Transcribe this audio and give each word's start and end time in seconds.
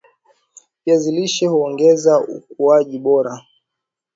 viazi 0.85 1.11
lishe 1.11 1.47
huongeza 1.47 2.19
ukuaji 2.27 2.99
bora 2.99 3.41